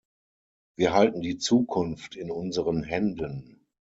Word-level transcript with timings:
Wir 0.77 0.93
halten 0.95 1.21
die 1.21 1.37
Zukunft 1.37 2.15
in 2.15 2.31
unseren 2.31 2.81
Händen. 2.81 3.67